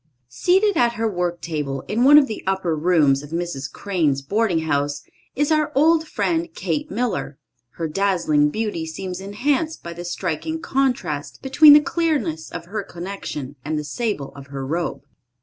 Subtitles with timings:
[0.29, 3.71] Seated at her work table, in one of the upper rooms of Mrs.
[3.71, 5.03] Crane's boarding house,
[5.35, 7.37] is our old friend, Kate Miller.
[7.73, 13.57] Her dazzling beauty seems enhanced by the striking contrast between the clearness of her complexion
[13.63, 15.03] and the sable of her robe.